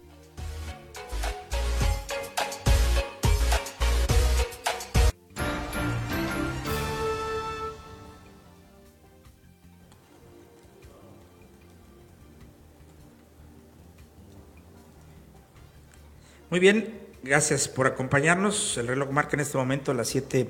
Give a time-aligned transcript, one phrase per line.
[16.53, 18.77] Muy bien, gracias por acompañarnos.
[18.77, 20.49] El reloj marca en este momento las 7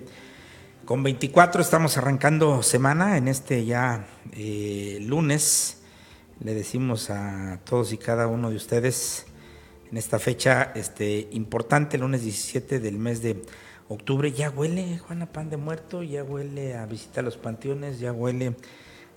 [0.83, 1.61] con 24.
[1.61, 5.77] Estamos arrancando semana en este ya eh, lunes.
[6.43, 9.27] Le decimos a todos y cada uno de ustedes
[9.89, 13.41] en esta fecha este, importante, lunes 17 del mes de
[13.87, 14.29] octubre.
[14.29, 18.57] Ya huele, Juana, pan de muerto, ya huele a visitar los panteones, ya huele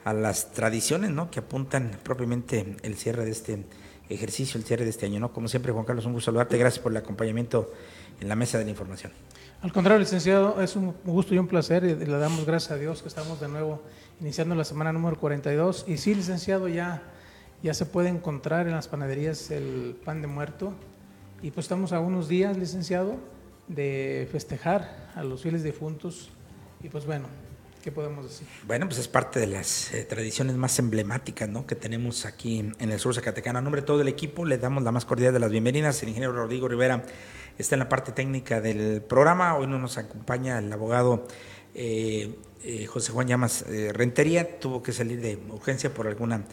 [0.04, 1.32] a las tradiciones ¿no?
[1.32, 3.64] que apuntan propiamente el cierre de este
[4.08, 5.20] ejercicio, el cierre de este año.
[5.20, 5.32] ¿no?
[5.32, 6.58] Como siempre, Juan Carlos, un gusto saludarte.
[6.58, 7.72] Gracias por el acompañamiento
[8.20, 9.12] en la mesa de la información.
[9.62, 13.02] Al contrario, licenciado, es un gusto y un placer y le damos gracias a Dios
[13.02, 13.82] que estamos de nuevo
[14.20, 15.86] iniciando la semana número 42.
[15.88, 17.02] Y sí, licenciado, ya,
[17.62, 20.72] ya se puede encontrar en las panaderías el pan de muerto.
[21.42, 23.16] Y pues estamos a unos días, licenciado,
[23.68, 26.30] de festejar a los fieles difuntos.
[26.82, 27.26] Y pues bueno,
[27.86, 28.48] ¿Qué podemos decir?
[28.66, 31.68] Bueno, pues es parte de las eh, tradiciones más emblemáticas ¿no?
[31.68, 33.60] que tenemos aquí en el sur Zacatecano.
[33.60, 36.02] A nombre de todo el equipo, le damos la más cordial de las bienvenidas.
[36.02, 37.04] El ingeniero Rodrigo Rivera
[37.58, 39.56] está en la parte técnica del programa.
[39.56, 41.28] Hoy no nos acompaña el abogado
[41.76, 44.58] eh, eh, José Juan Llamas Rentería.
[44.58, 46.44] Tuvo que salir de urgencia por alguna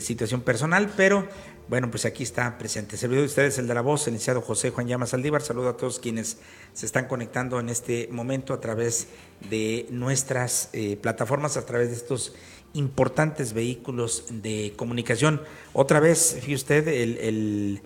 [0.00, 1.28] situación personal, pero
[1.66, 2.98] bueno, pues aquí está presente.
[2.98, 5.40] Servidor de ustedes, el de la voz, el licenciado José Juan Llamas Aldívar.
[5.40, 6.36] Saludo a todos quienes
[6.74, 9.06] se están conectando en este momento a través
[9.48, 12.34] de nuestras eh, plataformas, a través de estos
[12.74, 15.40] importantes vehículos de comunicación.
[15.72, 17.80] Otra vez, fíjese usted, el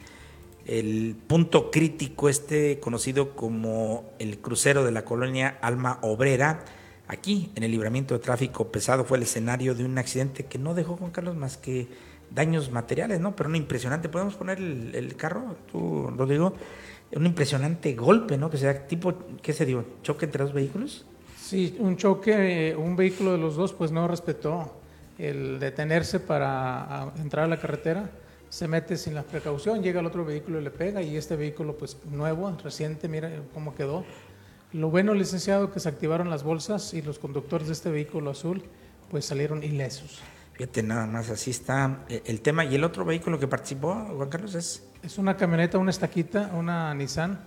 [1.27, 6.65] punto crítico este conocido como el crucero de la colonia Alma Obrera,
[7.07, 10.75] aquí en el libramiento de tráfico pesado, fue el escenario de un accidente que no
[10.75, 11.89] dejó Juan Carlos más que
[12.31, 13.35] daños materiales, ¿no?
[13.35, 14.09] Pero un impresionante.
[14.09, 16.55] ¿Podemos poner el, carro, tú, Rodrigo?
[17.13, 18.51] Un impresionante golpe, ¿no?
[18.51, 19.85] Que sea tipo, ¿qué se dio?
[20.03, 21.07] ¿Choque entre dos vehículos?
[21.39, 24.75] Sí, un choque, un vehículo de los dos pues no respetó
[25.17, 28.11] el detenerse para entrar a la carretera,
[28.51, 31.77] se mete sin la precaución, llega el otro vehículo y le pega y este vehículo
[31.77, 34.05] pues nuevo, reciente, mira cómo quedó.
[34.73, 38.63] Lo bueno, licenciado, que se activaron las bolsas y los conductores de este vehículo azul
[39.11, 40.21] pues salieron ilesos.
[40.53, 42.65] Fíjate, nada más así está eh, el tema.
[42.65, 44.85] ¿Y el otro vehículo que participó, Juan Carlos, es?
[45.03, 47.39] Es una camioneta, una estaquita, una Nissan,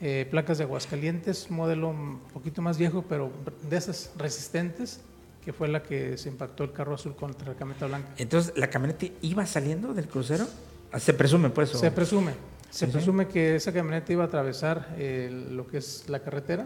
[0.00, 3.32] eh, placas de Aguascalientes, modelo un poquito más viejo, pero
[3.68, 5.00] de esas resistentes,
[5.44, 8.08] que fue la que se impactó el carro azul contra la camioneta blanca.
[8.16, 10.46] Entonces, ¿la camioneta iba saliendo del crucero?
[10.92, 11.70] Ah, se presume, pues.
[11.70, 12.32] Se presume.
[12.70, 16.64] Se presume que esa camioneta iba a atravesar eh, lo que es la carretera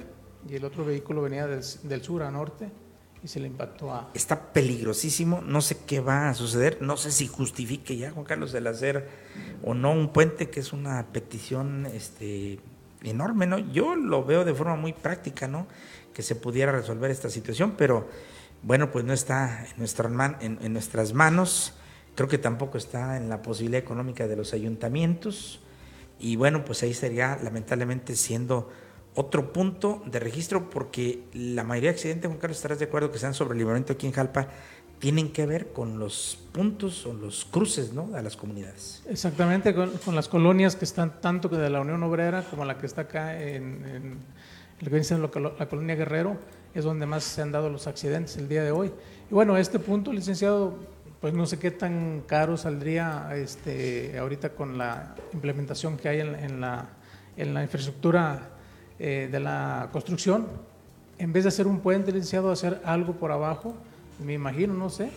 [0.49, 2.71] y el otro vehículo venía del sur a norte
[3.25, 4.11] y se le impactó a...
[4.15, 8.55] Está peligrosísimo, no sé qué va a suceder, no sé si justifique ya Juan Carlos
[8.55, 9.09] el hacer
[9.65, 12.61] o no un puente, que es una petición este,
[13.03, 13.59] enorme, ¿no?
[13.59, 15.67] Yo lo veo de forma muy práctica, ¿no?
[16.15, 18.09] Que se pudiera resolver esta situación, pero
[18.62, 21.75] bueno, pues no está en, en, en nuestras manos,
[22.15, 25.61] creo que tampoco está en la posibilidad económica de los ayuntamientos,
[26.19, 28.71] y bueno, pues ahí sería lamentablemente siendo
[29.15, 33.19] otro punto de registro, porque la mayoría de accidentes, Juan Carlos, estarás de acuerdo que
[33.19, 34.48] sean sobre el libramiento aquí en Jalpa,
[34.98, 38.15] tienen que ver con los puntos o los cruces ¿no?
[38.15, 39.03] a las comunidades.
[39.09, 43.03] Exactamente, con, las colonias que están tanto de la Unión Obrera como la que está
[43.03, 43.84] acá en,
[44.81, 46.39] en dicen la, colonia Guerrero,
[46.77, 48.93] es donde más se han dado los accidentes el día de hoy.
[49.31, 50.75] Y bueno, este punto, licenciado,
[51.23, 56.61] pues no sé qué tan caro saldría este, ahorita con la implementación que hay en,
[56.61, 56.91] la,
[57.39, 58.51] en la infraestructura
[58.99, 60.47] eh, de la construcción,
[61.19, 63.75] en vez de hacer un puente, licenciado, hacer algo por abajo,
[64.22, 65.11] me imagino, no sé,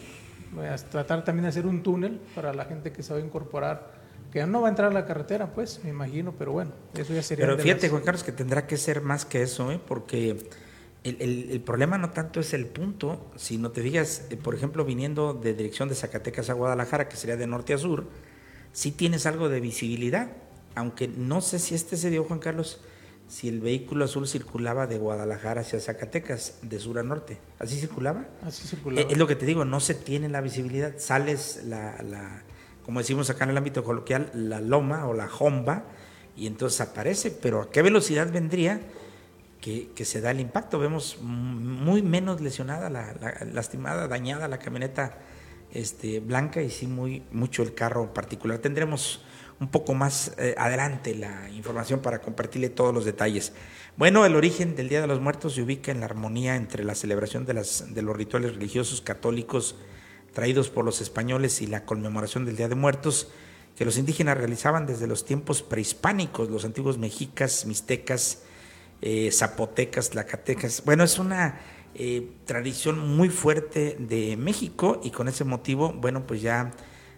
[0.54, 3.22] voy a tratar también de hacer un túnel para la gente que se va a
[3.22, 3.92] incorporar,
[4.32, 7.22] que no va a entrar a la carretera, pues, me imagino, pero bueno, eso ya
[7.22, 7.46] sería...
[7.46, 9.80] Pero fíjate, Juan Carlos, que tendrá que ser más que eso, ¿eh?
[9.86, 10.38] porque
[11.04, 15.34] el, el, problema no tanto es el punto, sino te digas, eh, por ejemplo, viniendo
[15.34, 18.07] de dirección de Zacatecas a Guadalajara, que sería de norte a sur,
[18.74, 20.31] sí tienes algo de visibilidad,
[20.75, 22.81] aunque no sé si este se dio, Juan Carlos,
[23.30, 27.38] si el vehículo azul circulaba de Guadalajara hacia Zacatecas, de sur a norte.
[27.60, 28.28] ¿Así circulaba?
[28.44, 29.07] Así circulaba.
[29.07, 30.95] Eh, es lo que te digo, no se tiene la visibilidad.
[30.98, 32.44] Sales la, la,
[32.84, 35.86] como decimos acá en el ámbito coloquial, la loma o la jomba,
[36.36, 38.81] y entonces aparece, pero ¿a qué velocidad vendría
[39.62, 40.80] que, se da el impacto?
[40.80, 43.14] Vemos muy menos lesionada, la,
[43.52, 45.18] lastimada, dañada la camioneta
[45.74, 48.60] este, blanca y sí muy mucho el carro en particular.
[48.60, 49.24] Tendremos
[49.60, 53.54] un poco más eh, adelante la información para compartirle todos los detalles.
[53.98, 56.96] Bueno, el origen del Día de los Muertos se ubica en la armonía entre la
[56.96, 59.76] celebración de, las, de los rituales religiosos católicos
[60.34, 63.30] traídos por los españoles y la conmemoración del Día de Muertos
[63.76, 68.44] que los indígenas realizaban desde los tiempos prehispánicos, los antiguos mexicas, mixtecas,
[69.01, 70.84] eh, zapotecas, tlacatecas.
[70.86, 71.60] Bueno, es una
[71.96, 76.72] eh, tradición muy fuerte de México y con ese motivo, bueno, pues ya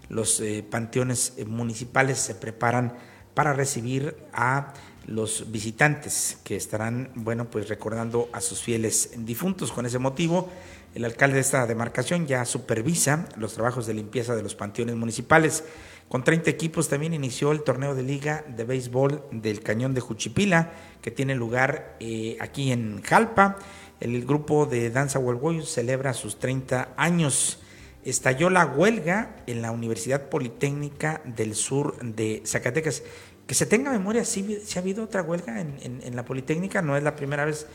[0.10, 2.94] los eh, panteones municipales se preparan
[3.34, 4.74] para recibir a
[5.08, 9.72] los visitantes que estarán, bueno, pues recordando a sus fieles difuntos.
[9.72, 10.50] Con ese motivo,
[10.94, 15.64] el alcalde de esta demarcación ya supervisa los trabajos de limpieza de los panteones municipales.
[16.12, 20.74] Con 30 equipos también inició el torneo de liga de béisbol del Cañón de Juchipila,
[21.02, 23.58] que tiene lugar eh, aquí en Jalpa.
[24.02, 27.62] El grupo de Danza Huelgoyo celebra sus 30 años
[28.04, 33.04] estalló la huelga en la Universidad Politécnica del Sur de Zacatecas.
[33.48, 37.16] Que se tenga memoria, sí, ha habido otra huelga en, la Politécnica, no es la
[37.16, 37.68] primera vez.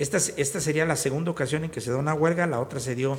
[0.00, 2.96] Esta, esta sería la segunda ocasión en que se da una huelga, la otra se
[2.96, 3.16] dio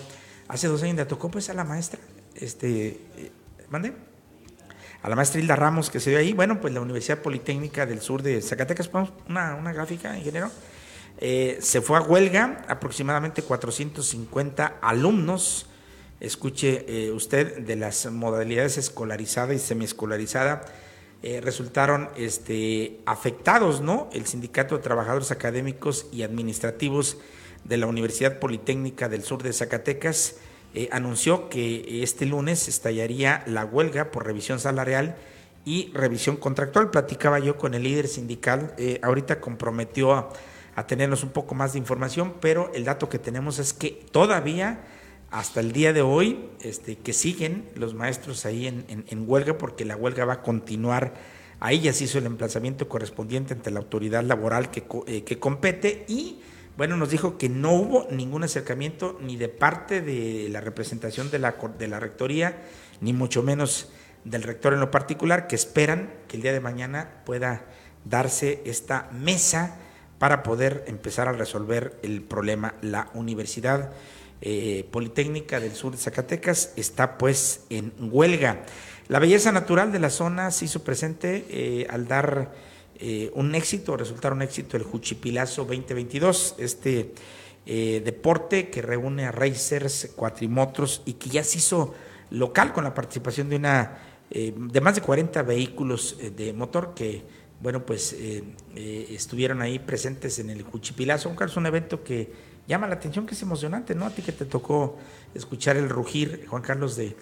[0.50, 2.02] hace dos años, le tocó pues a la maestra,
[2.36, 3.32] este, eh,
[3.70, 3.94] ¿mande?
[5.08, 8.02] A la maestra Hilda Ramos que se dio ahí, bueno, pues la Universidad Politécnica del
[8.02, 8.92] Sur de Zacatecas,
[9.30, 10.52] una, una gráfica, ingeniero,
[11.20, 15.68] eh, se fue a huelga, aproximadamente 450 alumnos,
[16.20, 20.66] escuche eh, usted, de las modalidades escolarizada y semiescolarizada,
[21.24, 24.10] eh, resultaron este, afectados, ¿no?
[24.12, 27.18] El Sindicato de Trabajadores Académicos y Administrativos
[27.64, 30.36] de la Universidad Politécnica del Sur de Zacatecas
[30.74, 35.16] eh, anunció que este lunes estallaría la huelga por revisión salarial
[35.66, 36.92] y revisión contractual.
[36.92, 40.30] Platicaba yo con el líder sindical, ahorita comprometió a,
[40.76, 44.80] a tenernos un poco más de información, pero el dato que tenemos es que todavía
[45.32, 49.96] hasta el día de hoy este, que siguen los maestros ahí en, huelga porque la
[49.96, 51.16] huelga va a continuar.
[51.60, 56.06] Ahí ya se hizo el emplazamiento correspondiente ante la autoridad laboral que, eh, que compete
[56.08, 56.40] y
[56.78, 61.40] bueno, nos dijo que no hubo ningún acercamiento ni de parte de la representación de
[61.40, 62.56] la, rectoría,
[63.02, 63.90] ni mucho menos
[64.24, 67.66] del rector en lo particular, que esperan que el día de mañana pueda
[68.06, 69.78] darse esta mesa
[70.20, 72.76] para poder empezar a resolver el problema.
[72.82, 73.92] La universidad
[74.42, 78.64] eh, Politécnica del Sur de Zacatecas está pues en huelga.
[79.08, 82.52] La belleza natural de la zona se hizo presente eh, al dar
[83.00, 87.14] eh, un éxito, resultar un éxito el Juchipilazo 2022, este
[87.68, 91.94] deporte que reúne a racers, cuatrimotros y que ya se hizo
[92.30, 93.98] local con la participación de una
[94.30, 97.24] de más de 40 vehículos de motor que
[97.60, 98.16] bueno pues
[98.74, 102.32] estuvieron ahí presentes en el Juchipilazo, un evento que
[102.68, 104.06] llama la atención que es emocionante, ¿no?
[104.06, 104.98] A ti que te tocó
[105.34, 107.16] escuchar el rugir, Juan Carlos, de,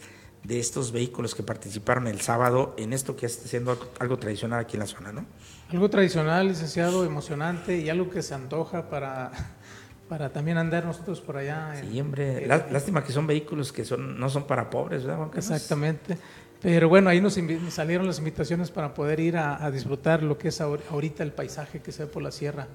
[0.43, 4.75] de estos vehículos que participaron el sábado en esto que está siendo algo, tradicional aquí
[4.75, 5.25] en la zona, ¿no?
[5.75, 9.29] Algo tradicional, licenciado, emocionante y algo que se antoja para,
[10.07, 11.75] para también andar nosotros por allá.
[11.75, 15.31] Sí, hombre, lástima que son vehículos que son no son para pobres, ¿verdad, Juan?
[15.35, 16.17] Exactamente.
[16.61, 17.37] Pero bueno, ahí nos
[17.71, 21.81] salieron las invitaciones para poder ir a, a disfrutar lo que es ahorita el paisaje
[21.81, 22.69] que se ve por la sierra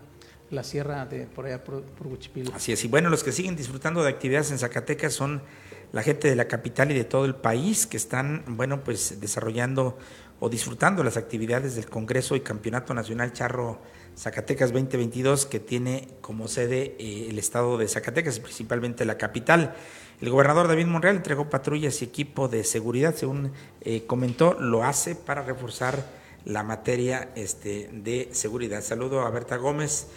[0.50, 2.18] la sierra de por allá por, por
[2.54, 5.42] Así es, y bueno, los que siguen disfrutando de actividades en Zacatecas son
[5.92, 9.96] la gente de la capital y de todo el país que están, bueno, pues desarrollando
[10.40, 13.80] o disfrutando las actividades del Congreso y Campeonato Nacional Charro
[14.16, 19.74] Zacatecas 2022 que tiene como sede eh, el estado de Zacatecas, principalmente la capital.
[20.20, 25.14] El gobernador David Monreal entregó patrullas y equipo de seguridad, según eh, comentó, lo hace
[25.14, 28.82] para reforzar la materia este, de seguridad.
[28.82, 30.08] Saludo a Berta Gómez,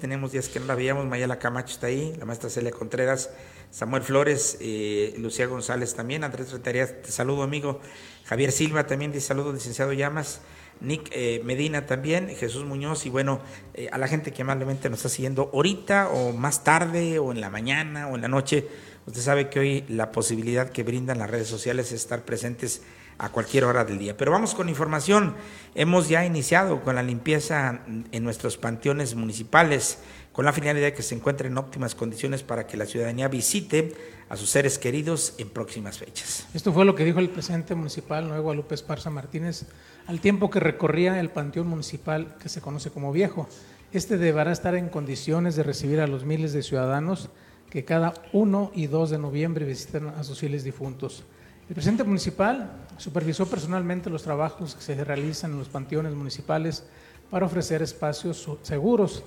[0.00, 3.30] tenemos días que no la veíamos, Mayela Camacho está ahí, la maestra Celia Contreras,
[3.70, 7.80] Samuel Flores, eh, Lucía González también, Andrés Retarías, te saludo amigo,
[8.24, 10.40] Javier Silva también, te saludo, licenciado Llamas,
[10.80, 13.40] Nick eh, Medina también, Jesús Muñoz y bueno,
[13.74, 17.40] eh, a la gente que amablemente nos está siguiendo ahorita o más tarde o en
[17.40, 18.68] la mañana o en la noche,
[19.06, 22.82] usted sabe que hoy la posibilidad que brindan las redes sociales es estar presentes
[23.18, 24.16] a cualquier hora del día.
[24.16, 25.34] Pero vamos con información.
[25.74, 29.98] Hemos ya iniciado con la limpieza en nuestros panteones municipales
[30.38, 33.96] con la finalidad de que se encuentre en óptimas condiciones para que la ciudadanía visite
[34.28, 36.46] a sus seres queridos en próximas fechas.
[36.54, 39.66] Esto fue lo que dijo el presidente municipal Nuevo Lupe Esparza Martínez
[40.06, 43.48] al tiempo que recorría el panteón municipal que se conoce como Viejo.
[43.92, 47.30] Este deberá estar en condiciones de recibir a los miles de ciudadanos
[47.68, 51.24] que cada 1 y 2 de noviembre visitan a sus fieles difuntos.
[51.68, 56.84] El presidente municipal supervisó personalmente los trabajos que se realizan en los panteones municipales
[57.30, 59.22] para ofrecer espacios seguros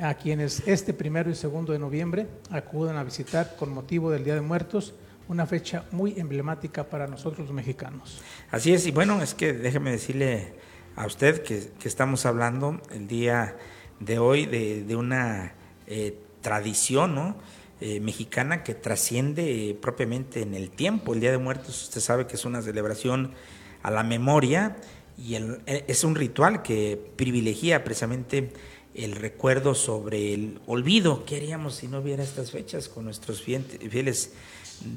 [0.00, 4.34] a quienes este primero y segundo de noviembre acudan a visitar con motivo del Día
[4.34, 4.94] de Muertos,
[5.28, 8.20] una fecha muy emblemática para nosotros los mexicanos.
[8.50, 10.54] Así es, y bueno, es que déjeme decirle
[10.94, 13.56] a usted que, estamos hablando el día
[14.00, 15.54] de hoy de, una
[15.86, 17.36] eh, tradición ¿no?
[17.78, 21.12] Eh, mexicana que trasciende propiamente en el tiempo.
[21.12, 23.32] El Día de Muertos, usted sabe que es una celebración
[23.82, 24.78] a la memoria
[25.18, 28.50] y eh, es un ritual que privilegia precisamente
[28.94, 31.26] el recuerdo sobre el olvido.
[31.26, 34.32] ¿Qué haríamos si no hubiera estas fechas con nuestros fieles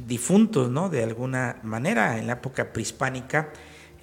[0.07, 0.89] difuntos, ¿no?
[0.89, 3.51] De alguna manera, en la época prehispánica,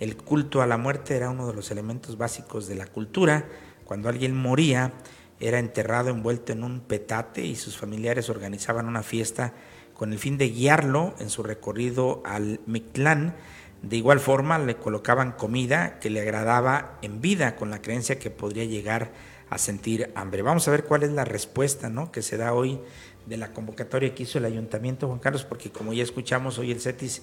[0.00, 3.48] el culto a la muerte era uno de los elementos básicos de la cultura.
[3.86, 4.92] Cuando alguien moría,
[5.40, 9.52] era enterrado envuelto en un petate y sus familiares organizaban una fiesta
[9.94, 13.34] con el fin de guiarlo en su recorrido al Mictlán.
[13.82, 18.30] De igual forma, le colocaban comida que le agradaba en vida, con la creencia que
[18.30, 19.12] podría llegar
[19.48, 20.42] a sentir hambre.
[20.42, 22.10] Vamos a ver cuál es la respuesta ¿no?
[22.10, 22.80] que se da hoy
[23.26, 26.80] de la convocatoria que hizo el ayuntamiento, Juan Carlos, porque como ya escuchamos, hoy el
[26.80, 27.22] CETIS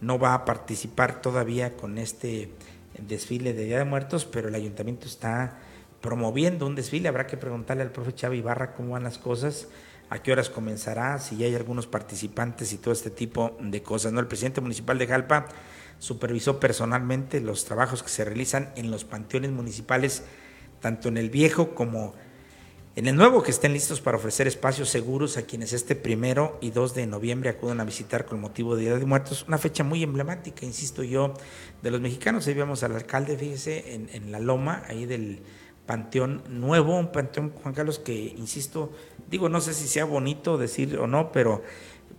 [0.00, 2.50] no va a participar todavía con este
[2.98, 5.58] desfile de Día de Muertos, pero el ayuntamiento está
[6.02, 7.08] promoviendo un desfile.
[7.08, 9.68] Habrá que preguntarle al profe Chávez Ibarra cómo van las cosas,
[10.10, 14.12] a qué horas comenzará, si ya hay algunos participantes y todo este tipo de cosas.
[14.12, 14.20] ¿no?
[14.20, 15.46] El presidente municipal de Jalpa
[15.98, 20.24] supervisó personalmente los trabajos que se realizan en los panteones municipales
[20.80, 22.12] tanto en el viejo como
[22.94, 26.72] en el nuevo, que estén listos para ofrecer espacios seguros a quienes este primero y
[26.72, 30.02] 2 de noviembre acudan a visitar con motivo de Día de Muertos, una fecha muy
[30.02, 31.32] emblemática, insisto yo,
[31.80, 32.46] de los mexicanos.
[32.46, 35.40] Ahí vemos al alcalde, fíjese, en, la loma, ahí del
[35.92, 38.92] Panteón Nuevo, un panteón, Juan Carlos, que, insisto,
[39.28, 41.62] digo, no sé si sea bonito decir o no, pero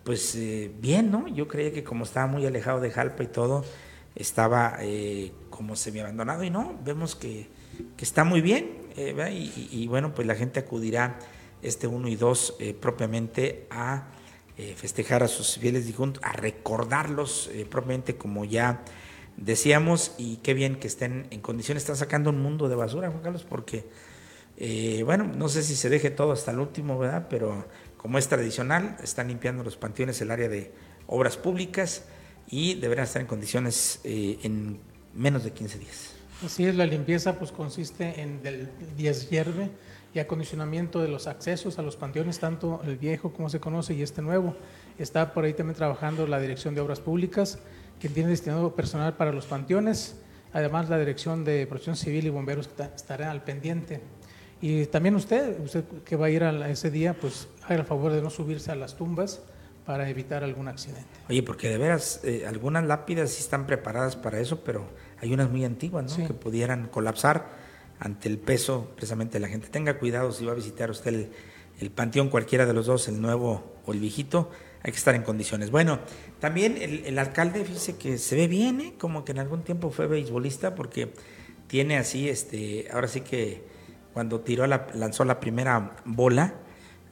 [0.03, 1.27] pues eh, bien, ¿no?
[1.27, 3.65] Yo creía que como estaba muy alejado de Jalpa y todo,
[4.15, 7.47] estaba eh, como semi abandonado y no, vemos que
[7.97, 11.17] que está muy bien, eh, y, bueno, pues la gente acudirá
[11.63, 14.03] este 1 y 2 eh, propiamente a
[14.75, 18.83] festejar a sus fieles difuntos, a recordarlos propiamente como ya
[19.37, 23.23] decíamos, y qué bien que estén en condiciones, están sacando un mundo de basura, Juan
[23.23, 23.85] Carlos, porque,
[25.05, 27.27] bueno, no sé si se deje todo hasta el último, ¿verdad?
[27.29, 27.65] Pero
[27.97, 30.71] como es tradicional, están limpiando los panteones, el área de
[31.07, 32.05] obras públicas,
[32.49, 34.79] y deberán estar en condiciones en
[35.13, 36.11] menos de 15 días.
[36.45, 39.69] Así es, la limpieza pues consiste en el hierve
[40.13, 44.01] y acondicionamiento de los accesos a los panteones, tanto el viejo como se conoce y
[44.01, 44.55] este nuevo.
[44.99, 47.59] Está por ahí también trabajando la Dirección de Obras Públicas,
[48.03, 50.17] que tiene destinado personal para los panteones,
[50.51, 54.01] además la Dirección de Protección Civil y Bomberos estará al pendiente.
[54.59, 58.11] Y también usted, usted que va a ir a ese día, pues haga el favor
[58.11, 59.41] de no subirse a las tumbas
[59.85, 61.07] para evitar algún accidente.
[61.29, 64.85] Oye, porque de veras, eh, algunas lápidas sí están preparadas para eso, pero
[65.21, 66.27] hay unas muy antiguas, ¿no?
[66.27, 67.51] Que pudieran colapsar
[67.99, 69.69] ante el peso precisamente de la gente.
[69.69, 71.29] Tenga cuidado si va a visitar usted
[71.79, 74.51] el, panteón, cualquiera de los dos, el nuevo o el viejito,
[74.83, 75.71] hay que estar en condiciones.
[75.71, 75.99] Bueno,
[76.39, 78.93] también el, alcalde, fíjese que se ve bien, ¿eh?
[78.99, 81.13] como que en algún tiempo fue beisbolista, porque
[81.67, 83.63] tiene así, este, ahora sí que
[84.13, 86.53] cuando tiró la, lanzó la primera bola,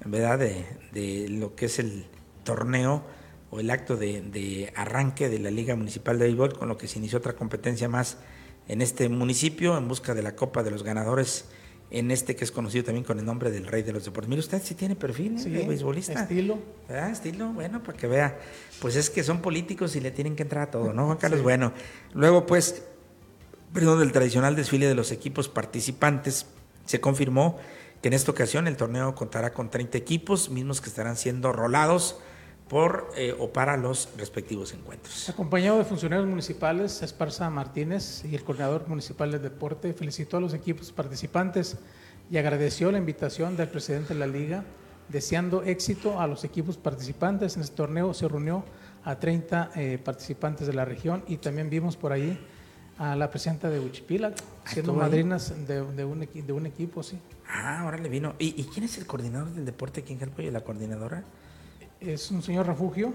[0.05, 0.39] ¿verdad?
[0.39, 2.05] De, de lo que es el
[2.43, 3.03] torneo,
[3.51, 6.99] o el acto de, arranque de la Liga Municipal de Béisbol, con lo que se
[6.99, 8.17] inició otra competencia más
[8.67, 11.49] en este municipio en busca de la Copa de los Ganadores,
[11.91, 14.29] en este que es conocido también con el nombre del Rey de los Deportes.
[14.29, 15.49] Mire usted si tiene perfil ¿eh?
[15.49, 16.23] de beisbolista.
[16.23, 16.57] Estilo.
[16.87, 17.11] ¿Verdad?
[17.11, 18.39] Estilo, bueno, para que vea.
[18.79, 21.43] Pues es que son políticos y le tienen que entrar a todo, ¿no, Juan Carlos?
[21.43, 21.73] Bueno,
[22.13, 22.83] luego pues,
[23.73, 26.45] perdón, del tradicional desfile de los equipos participantes,
[26.85, 27.59] se confirmó
[28.01, 32.19] que en esta ocasión el torneo contará con 30 equipos, mismos que estarán siendo rolados
[32.71, 35.27] por eh, o para los respectivos encuentros.
[35.27, 40.53] Acompañado de funcionarios municipales, Esparza Martínez y el coordinador municipal de deporte, felicitó a los
[40.53, 41.75] equipos participantes
[42.31, 44.63] y agradeció la invitación del presidente de la liga,
[45.09, 47.57] deseando éxito a los equipos participantes.
[47.57, 48.63] En este torneo se reunió
[49.03, 52.39] a 30 eh, participantes de la región y también vimos por ahí
[52.97, 54.31] a la presidenta de Huichipila,
[54.63, 57.19] siendo madrinas de, un, de, un, equipo, sí.
[57.49, 58.35] Ah, ahora le vino.
[58.39, 61.25] ¿Y, quién es el coordinador del deporte aquí en Jalpa y la coordinadora?
[62.01, 63.13] Es un señor refugio,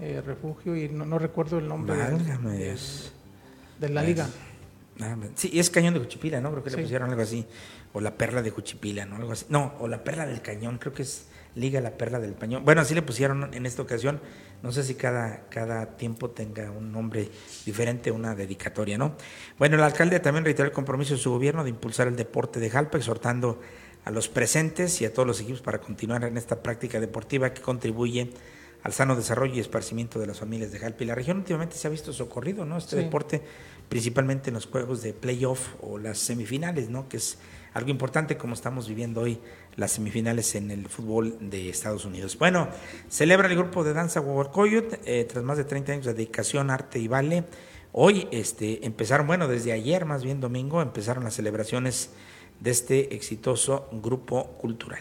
[0.00, 2.76] eh, refugio y no, recuerdo el nombre de,
[3.80, 4.28] de, la liga.
[5.00, 6.50] Ah, sí, es Cañón de Juchipila, ¿no?
[6.50, 7.46] Creo que le pusieron algo así.
[7.92, 9.16] O la Perla de Juchipila, ¿no?
[9.16, 9.46] Algo así.
[9.48, 12.64] No, o la Perla del Cañón, creo que es Liga la Perla del Pañón.
[12.64, 14.20] Bueno, así le pusieron en esta ocasión.
[14.62, 17.28] No sé si cada, cada tiempo tenga un nombre
[17.64, 19.16] diferente, una dedicatoria, ¿no?
[19.58, 22.68] Bueno, el alcalde también reiteró el compromiso de su gobierno de impulsar el deporte de
[22.68, 23.60] Jalpa, exhortando
[24.08, 27.60] a los presentes y a todos los equipos para continuar en esta práctica deportiva que
[27.60, 28.32] contribuye
[28.82, 31.04] al sano desarrollo y esparcimiento de las familias de Jalpa.
[31.04, 32.78] Y la región últimamente se ha visto socorrido, ¿no?
[32.78, 33.42] Este deporte,
[33.90, 37.06] principalmente en los juegos de playoff o las semifinales, ¿no?
[37.06, 37.36] Que es
[37.74, 39.40] algo importante como estamos viviendo hoy
[39.76, 42.38] las semifinales en el fútbol de Estados Unidos.
[42.38, 42.68] Bueno,
[43.10, 46.98] celebra el grupo de danza Huahuarcoyot, eh, tras más de 30 años de dedicación, arte
[46.98, 47.44] y baile.
[47.92, 52.08] Hoy este, empezaron, bueno, desde ayer, más bien domingo, empezaron las celebraciones
[52.60, 55.00] de este exitoso grupo cultural.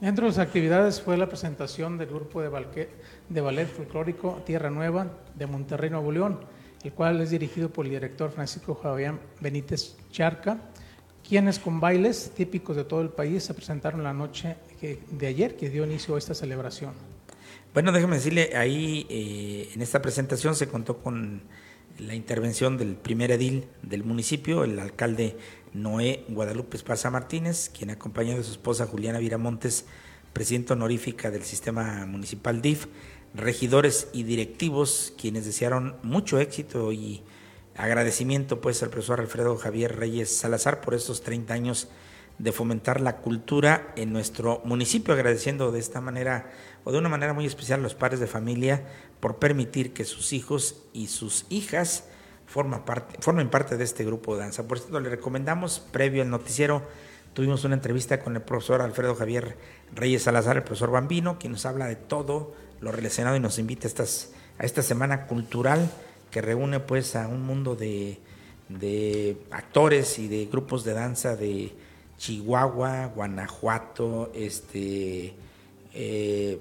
[0.00, 2.88] Dentro de las actividades fue la presentación del grupo de,
[3.28, 6.40] de ballet folclórico Tierra Nueva de Monterrey, Nuevo León,
[6.82, 10.58] el cual es dirigido por el director Francisco Javier Benítez Charca,
[11.28, 15.68] quienes con bailes típicos de todo el país se presentaron la noche de ayer que
[15.68, 16.94] dio inicio a esta celebración.
[17.74, 21.42] Bueno, déjeme decirle, ahí eh, en esta presentación se contó con
[22.06, 25.36] la intervención del primer edil del municipio, el alcalde
[25.72, 29.84] Noé Guadalupe Esparza Martínez, quien acompañado de su esposa Juliana Viramontes,
[30.32, 32.86] presidenta honorífica del sistema municipal DIF,
[33.34, 37.22] regidores y directivos, quienes desearon mucho éxito y
[37.76, 41.88] agradecimiento pues al profesor Alfredo Javier Reyes Salazar por estos 30 años
[42.40, 46.50] de fomentar la cultura en nuestro municipio, agradeciendo de esta manera
[46.84, 48.82] o de una manera muy especial a los padres de familia
[49.20, 52.04] por permitir que sus hijos y sus hijas
[52.46, 54.66] forma parte, formen parte de este grupo de danza.
[54.66, 56.82] Por cierto, le recomendamos, previo al noticiero,
[57.34, 59.58] tuvimos una entrevista con el profesor Alfredo Javier
[59.94, 63.86] Reyes Salazar, el profesor Bambino, quien nos habla de todo lo relacionado y nos invita
[63.86, 65.90] a, a esta semana cultural
[66.30, 68.18] que reúne pues a un mundo de,
[68.70, 71.89] de actores y de grupos de danza de
[72.20, 75.34] Chihuahua, Guanajuato, este
[75.94, 76.60] eh,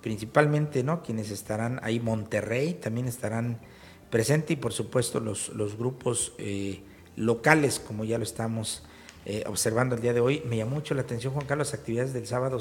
[0.00, 1.02] principalmente, ¿no?
[1.02, 3.60] Quienes estarán ahí, Monterrey, también estarán
[4.10, 6.80] presente y por supuesto los, los grupos eh,
[7.14, 8.84] locales, como ya lo estamos
[9.26, 10.42] eh, observando el día de hoy.
[10.46, 12.58] Me llamó mucho la atención, Juan Carlos, las actividades del sábado,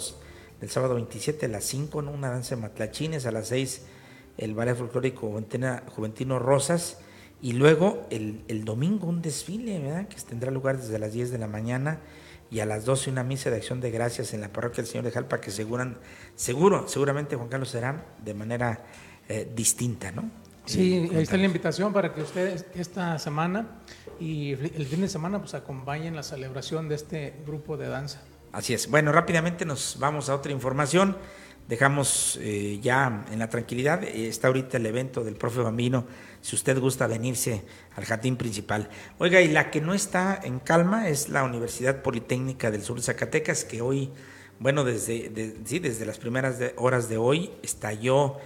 [0.60, 2.12] del sábado 27 a las 5, ¿no?
[2.12, 3.86] una danza de matlachines, a las 6
[4.38, 6.98] el ballet folclórico Juventino Rosas
[7.46, 10.08] y luego el, el, domingo un desfile, ¿verdad?
[10.08, 12.00] Que tendrá lugar desde las 10 de la mañana
[12.50, 15.06] y a las 12 una misa de acción de gracias en la parroquia del Señor
[15.06, 16.00] de Jalpa que seguran,
[16.34, 18.86] seguro, seguramente Juan Carlos será de manera
[19.30, 20.32] eh, distinta, ¿no?
[20.66, 23.80] Sí, ahí está la invitación para que ustedes esta semana
[24.20, 28.24] y el fin de semana pues acompañen la celebración de este grupo de danza.
[28.54, 28.90] Así es.
[28.90, 31.16] Bueno, rápidamente nos vamos a otra información.
[31.68, 34.04] Dejamos eh, ya en la tranquilidad.
[34.04, 36.06] Está ahorita el evento del profe Bambino.
[36.42, 37.64] Si usted gusta venirse
[37.96, 38.90] al jardín principal.
[39.18, 43.04] Oiga, y la que no está en calma es la Universidad Politécnica del Sur de
[43.04, 44.12] Zacatecas, que hoy,
[44.60, 48.38] bueno, desde, sí, desde las primeras horas de hoy estalló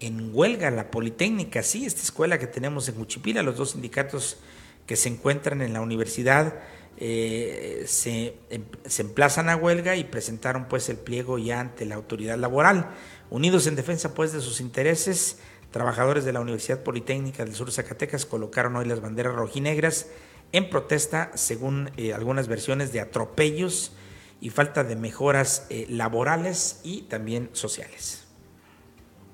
[0.00, 4.38] en huelga la Politécnica, sí, esta escuela que tenemos en Uchipila, los dos sindicatos
[4.86, 6.54] que se encuentran en la universidad
[7.00, 11.94] eh, se, em, se, emplazan a huelga y presentaron pues el pliego ya ante la
[11.94, 12.90] autoridad laboral.
[13.30, 15.38] Unidos en defensa pues de sus intereses,
[15.70, 20.08] trabajadores de la Universidad Politécnica del Sur de Zacatecas colocaron hoy las banderas rojinegras
[20.52, 23.92] en protesta, según eh, algunas versiones, de atropellos
[24.40, 28.24] y falta de mejoras eh, laborales y también sociales.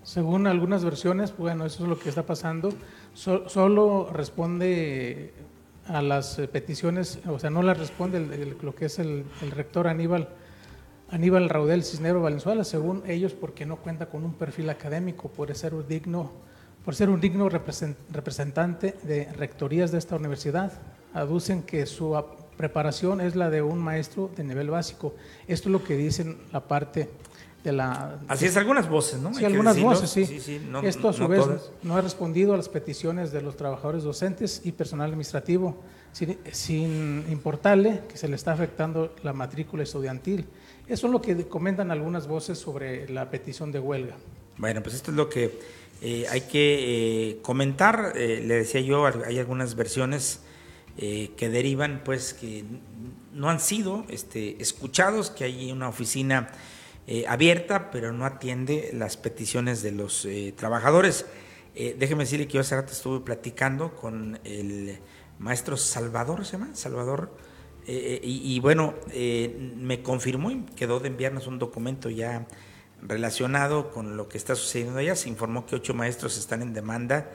[0.03, 2.71] Según algunas versiones, bueno, eso es lo que está pasando.
[3.15, 5.33] solo responde
[5.87, 8.21] a las eh, peticiones, o sea, no las responde
[8.63, 10.29] lo que es el, rector Aníbal,
[11.11, 15.75] Aníbal Raudel Cisnero Valenzuela, según ellos, porque no cuenta con un perfil académico, por ser
[15.75, 16.33] un digno,
[16.85, 20.73] por ser un digno representante de rectorías de esta universidad.
[21.13, 22.21] Aducen que su
[22.57, 25.15] preparación es la de un maestro de nivel básico.
[25.47, 27.09] Esto es lo que dicen la parte
[27.73, 28.19] la...
[28.29, 29.33] Así es, algunas voces, ¿no?
[29.35, 30.61] Sí, algunas voces, sí.
[30.83, 31.45] Esto a su vez
[31.83, 35.77] no ha respondido a las peticiones de los trabajadores docentes y personal administrativo,
[36.13, 40.47] sin, importarle que se le está afectando la matrícula estudiantil.
[40.87, 44.17] Eso es lo que comentan algunas voces sobre la petición de huelga.
[44.59, 45.59] Bueno, pues esto es lo que
[46.03, 48.13] eh, hay que eh, comentar.
[48.15, 50.41] Eh, le decía yo, hay algunas versiones
[50.97, 52.65] que derivan, pues, que
[53.33, 56.53] no han sido este, escuchados, que hay una oficina
[57.07, 61.27] eh, abierta, pero no atiende las peticiones de los eh, trabajadores.
[61.75, 64.99] Eh, déjeme decirle que yo hace rato estuve platicando con el
[65.39, 66.75] maestro Salvador, ¿se llama?
[66.75, 67.31] Salvador.
[67.87, 72.47] Y, bueno, me confirmó y quedó de enviarnos un documento ya
[73.03, 75.15] relacionado con lo que está sucediendo allá.
[75.17, 77.31] Se informó que ocho maestros están en demanda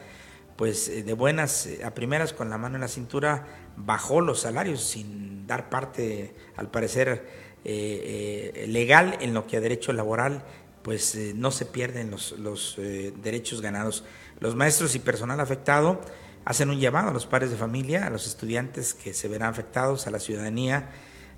[0.56, 3.46] pues de buenas a primeras con la mano en la cintura
[3.78, 10.44] bajó los salarios sin dar parte, al parecer, legal en lo que a derecho laboral
[10.84, 14.04] pues no se pierden los, los derechos ganados.
[14.40, 16.00] Los maestros y personal afectado
[16.46, 20.08] hacen un llamado a los padres de familia, a los estudiantes que se verán afectados,
[20.08, 20.90] a la ciudadanía,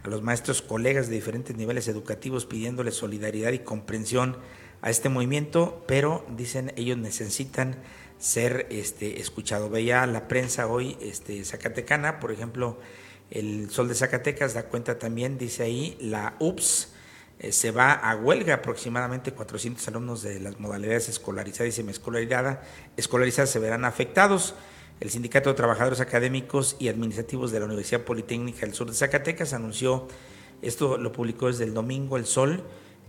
[0.04, 4.38] a los maestros colegas de diferentes niveles educativos pidiéndoles solidaridad y comprensión
[4.82, 7.76] a este movimiento, pero dicen ellos necesitan
[8.18, 9.70] ser este, escuchado.
[9.70, 12.80] Veía la prensa hoy este, zacatecana, por ejemplo,
[13.32, 16.90] el Sol de Zacatecas da cuenta también, dice ahí, la UPS
[17.40, 22.60] eh, se va a huelga aproximadamente 400 alumnos de las modalidades escolarizadas y semiescolarizadas
[22.98, 24.54] escolarizadas se verán afectados.
[25.00, 29.54] El Sindicato de Trabajadores Académicos y Administrativos de la Universidad Politécnica del Sur de Zacatecas
[29.54, 30.08] anunció,
[30.62, 32.64] esto lo publicó desde el domingo El Sol,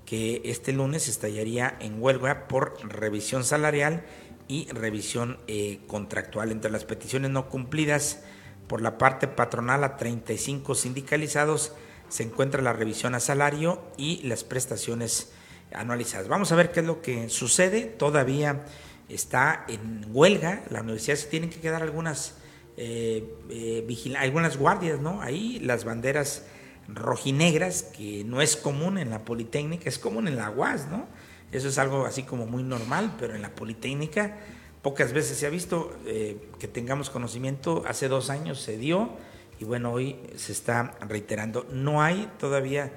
[0.07, 4.05] que este lunes estallaría en huelga por revisión salarial
[4.49, 6.51] y revisión eh, contractual.
[6.53, 8.23] Entre las peticiones no cumplidas
[8.73, 11.75] por la parte patronal a 35 sindicalizados
[12.09, 15.31] se encuentra la revisión a salario y las prestaciones
[15.75, 16.27] anualizadas.
[16.27, 17.83] Vamos a ver qué es lo que sucede.
[17.83, 18.65] Todavía
[19.11, 22.37] está en huelga, la universidad se tienen que quedar algunas,
[22.79, 25.21] eh, eh algunas guardias, ¿no?
[25.21, 26.47] Ahí las banderas
[26.89, 31.09] rojinegras, que no es común en la Politécnica, es común en la UAS, ¿no?
[31.53, 34.39] Eso es algo así como muy normal, pero en la Politécnica
[34.83, 39.11] pocas veces se ha visto eh, que tengamos conocimiento, hace dos años se dio
[39.59, 41.67] y bueno, hoy se está reiterando.
[41.71, 42.93] No hay todavía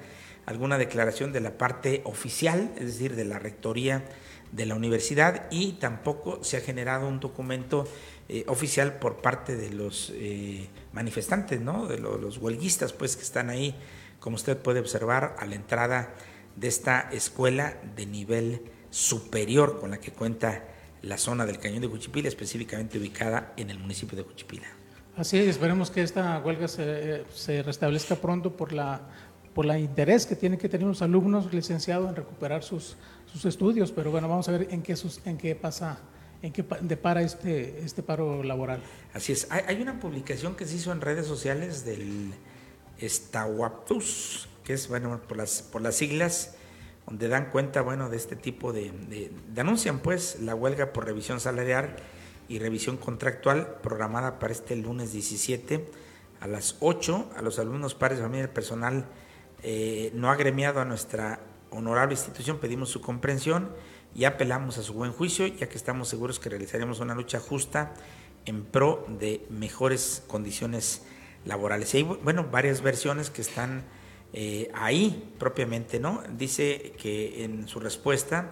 [0.46, 4.04] alguna declaración de la parte oficial, es decir, de la Rectoría
[4.52, 7.86] de la universidad y tampoco se ha generado un documento
[8.28, 11.86] eh, oficial por parte de los eh, manifestantes, ¿no?
[11.86, 13.74] de los huelguistas pues que están ahí,
[14.20, 16.14] como usted puede observar, a la entrada
[16.56, 20.64] de esta escuela de nivel superior con la que cuenta
[21.06, 24.66] la zona del Cañón de Cuchipila, específicamente ubicada en el municipio de Cuchipila.
[25.16, 29.00] Así es, esperemos que esta huelga se, se restablezca pronto por la
[29.56, 33.90] por el interés que tienen que tener los alumnos licenciados en recuperar sus, sus estudios,
[33.90, 35.98] pero bueno, vamos a ver en qué, sus, en qué pasa,
[36.42, 38.82] en qué depara este, este paro laboral.
[39.14, 42.34] Así es, hay, una publicación que se hizo en redes sociales del
[42.98, 46.55] Estahuaptus, que es, bueno, por las, por las siglas,
[47.06, 51.40] donde dan cuenta, bueno, de este tipo de, de, anuncian pues la huelga por revisión
[51.40, 51.96] salarial
[52.48, 55.86] y revisión contractual programada para este lunes 17
[56.40, 59.06] a las 8 a los alumnos, pares, familia y personal
[59.62, 61.40] eh, no agremiado a nuestra
[61.70, 63.70] honorable institución, pedimos su comprensión
[64.14, 67.94] y apelamos a su buen juicio, ya que estamos seguros que realizaremos una lucha justa
[68.44, 71.02] en pro de mejores condiciones
[71.44, 71.92] laborales.
[71.94, 73.84] Y hay, bueno, varias versiones que están
[74.38, 76.22] eh, ahí propiamente, ¿no?
[76.36, 78.50] Dice que en su respuesta,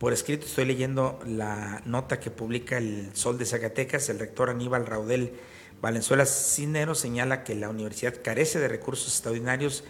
[0.00, 4.86] por escrito, estoy leyendo la nota que publica el Sol de Zacatecas, el rector Aníbal
[4.86, 5.34] Raudel
[5.80, 9.84] Valenzuela Cinero señala que la universidad carece de recursos extraordinarios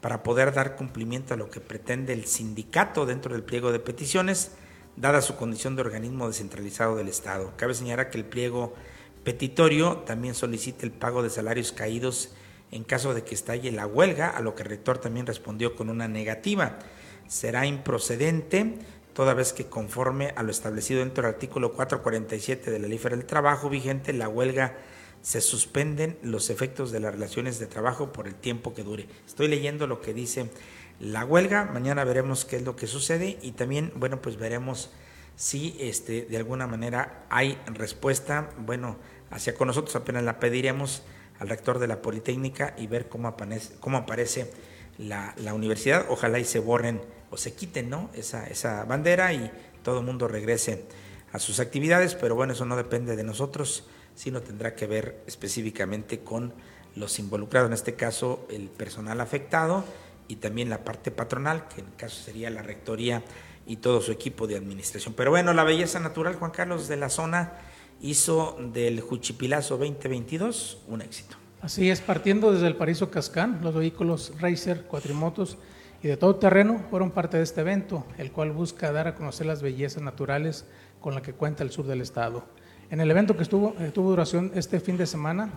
[0.00, 4.52] para poder dar cumplimiento a lo que pretende el sindicato dentro del pliego de peticiones,
[4.94, 7.52] dada su condición de organismo descentralizado del Estado.
[7.56, 8.74] Cabe señalar que el pliego
[9.24, 12.30] petitorio también solicita el pago de salarios caídos
[12.70, 15.90] en caso de que estalle la huelga, a lo que el rector también respondió con
[15.90, 16.78] una negativa.
[17.28, 18.78] Será improcedente
[19.14, 23.20] toda vez que conforme a lo establecido dentro del artículo 447 de la Ley Federal
[23.20, 24.76] del Trabajo vigente, la huelga
[25.22, 29.06] se suspenden los efectos de las relaciones de trabajo por el tiempo que dure.
[29.26, 30.50] Estoy leyendo lo que dice
[31.00, 34.90] la huelga, mañana veremos qué es lo que sucede y también, bueno, pues veremos
[35.36, 38.96] si este, de alguna manera hay respuesta, bueno,
[39.30, 41.02] hacia con nosotros apenas la pediremos
[41.38, 44.50] al rector de la Politécnica y ver cómo aparece, cómo aparece
[44.98, 46.06] la, la, universidad.
[46.08, 48.10] Ojalá y se borren o se quiten ¿no?
[48.14, 49.50] esa, esa bandera y
[49.82, 50.84] todo el mundo regrese
[51.32, 56.20] a sus actividades, pero bueno, eso no depende de nosotros sino tendrá que ver específicamente
[56.20, 56.52] con
[56.96, 59.84] los involucrados, en este caso el personal afectado
[60.28, 63.22] y también la parte patronal, que en el caso sería la rectoría
[63.66, 65.14] y todo su equipo de administración.
[65.14, 67.52] Pero bueno, la belleza natural, Juan Carlos, de la zona
[68.00, 71.36] hizo del Juchipilazo 2022 un éxito.
[71.62, 75.56] Así es, partiendo desde el Paraíso Cascán, los vehículos Racer, cuatrimotos
[76.02, 79.46] y de todo terreno fueron parte de este evento, el cual busca dar a conocer
[79.46, 80.66] las bellezas naturales
[81.00, 82.44] con la que cuenta el sur del estado.
[82.90, 85.50] En el evento que estuvo, eh, tuvo duración este fin de semana,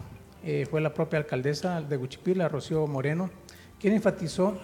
[0.43, 3.29] eh, fue la propia alcaldesa de Guchipila, Rocío Moreno,
[3.77, 4.57] quien enfatizó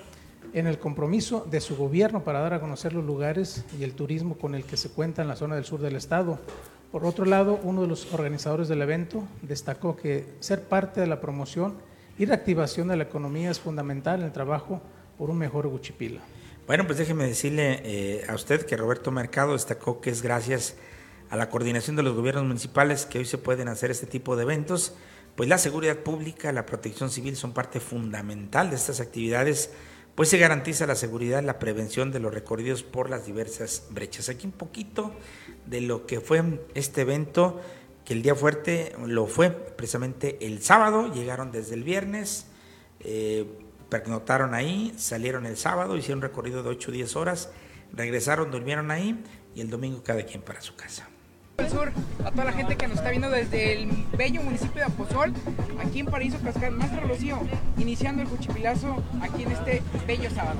[0.53, 4.37] en el compromiso de su gobierno para dar a conocer los lugares y el turismo
[4.37, 6.39] con el que se cuenta en la zona del sur del estado.
[6.91, 11.19] Por otro lado, uno de los organizadores del evento destacó que ser parte de la
[11.19, 11.75] promoción
[12.19, 14.79] y reactivación de la economía es fundamental en el trabajo
[15.17, 16.21] por un mejor Guchipila.
[16.67, 20.75] Bueno, pues déjeme decirle eh, a usted que Roberto Mercado destacó que es gracias
[21.29, 24.43] a la coordinación de los gobiernos municipales que hoy se pueden hacer este tipo de
[24.43, 24.93] eventos,
[25.35, 29.71] pues la seguridad pública, la protección civil son parte fundamental de estas actividades,
[30.15, 34.29] pues se garantiza la seguridad y la prevención de los recorridos por las diversas brechas.
[34.29, 35.11] Aquí un poquito
[35.65, 37.61] de lo que fue este evento,
[38.05, 42.47] que el día fuerte lo fue precisamente el sábado, llegaron desde el viernes,
[42.99, 43.45] eh,
[43.89, 47.49] pernotaron ahí, salieron el sábado, hicieron recorrido de 8 o 10 horas,
[47.91, 49.23] regresaron, durmieron ahí
[49.55, 51.07] y el domingo cada quien para su casa
[51.69, 51.91] sur,
[52.25, 55.33] a toda la gente que nos está viendo desde el bello municipio de Aposol,
[55.85, 57.39] aquí en Paraíso Cascada, Maestro Rocío,
[57.77, 60.57] iniciando el cuchipilazo aquí en este bello sábado.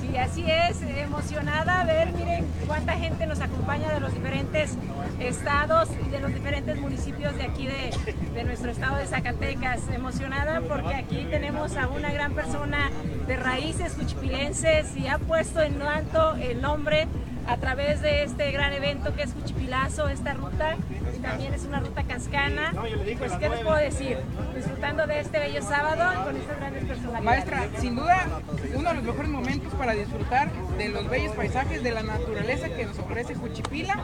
[0.00, 4.76] Sí, así es, emocionada a ver, miren cuánta gente nos acompaña de los diferentes
[5.20, 7.90] estados y de los diferentes municipios de aquí de,
[8.34, 9.80] de nuestro estado de Zacatecas.
[9.94, 12.90] Emocionada porque aquí tenemos a una gran persona
[13.26, 17.06] de raíces cuchipilenses y ha puesto en alto el nombre
[17.46, 20.76] a través de este gran evento que es Cuchipilazo, esta ruta,
[21.14, 22.72] y también es una ruta cascana.
[23.18, 24.18] Pues, ¿qué les puedo decir?
[24.54, 27.24] Disfrutando de este bello sábado con estas grandes personalidades.
[27.24, 28.26] Maestra, sin duda,
[28.74, 32.86] uno de los mejores momentos para disfrutar de los bellos paisajes, de la naturaleza que
[32.86, 33.96] nos ofrece Cuchipila,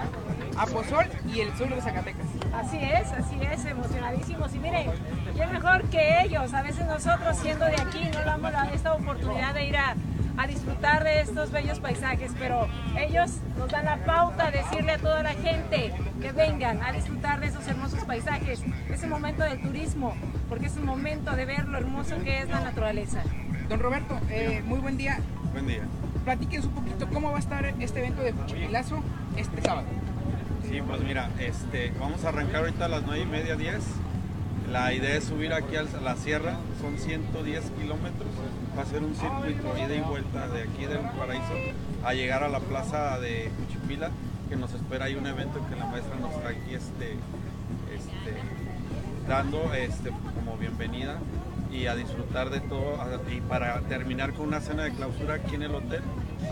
[0.57, 2.27] Aposol y el sur de Zacatecas.
[2.53, 4.55] Así es, así es, emocionadísimos.
[4.55, 4.91] Y miren,
[5.37, 6.53] qué mejor que ellos.
[6.53, 9.95] A veces nosotros, siendo de aquí, no damos esta oportunidad de ir a
[10.37, 14.99] a disfrutar de estos bellos paisajes, pero ellos nos dan la pauta a decirle a
[14.99, 20.15] toda la gente que vengan a disfrutar de esos hermosos paisajes, ese momento del turismo,
[20.49, 23.23] porque es un momento de ver lo hermoso que es la naturaleza.
[23.69, 25.19] Don Roberto, eh, muy buen día.
[25.53, 25.83] Buen día.
[26.25, 29.03] Platíquenos un poquito cómo va a estar este evento de Fuchipilazo
[29.37, 29.87] este sábado.
[30.69, 33.83] Sí, pues mira, este, vamos a arrancar ahorita a las 9 y media, 10
[34.71, 38.31] la idea es subir aquí a la sierra, son 110 kilómetros,
[38.77, 41.55] va a ser un circuito ida y vuelta de aquí del Paraíso
[42.05, 44.11] a llegar a la plaza de Cuchipila,
[44.49, 47.13] que nos espera ahí un evento que la maestra nos está aquí este,
[47.95, 48.37] este,
[49.29, 51.19] dando este, como bienvenida
[51.73, 52.99] y a disfrutar de todo
[53.31, 56.03] y para terminar con una cena de clausura aquí en el hotel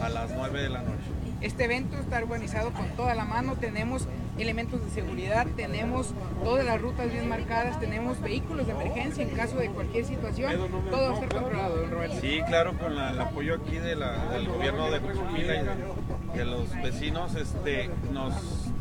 [0.03, 1.03] a las 9 de la noche.
[1.41, 4.09] Este evento está organizado con toda la mano, tenemos
[4.43, 9.57] elementos de seguridad, tenemos todas las rutas bien marcadas, tenemos vehículos de emergencia en caso
[9.57, 10.53] de cualquier situación,
[10.91, 12.17] todo va a estar controlado, don Roberto.
[12.21, 14.01] Sí, claro, con el apoyo aquí del
[14.47, 18.35] gobierno de Cochupila y de, los vecinos, este, nos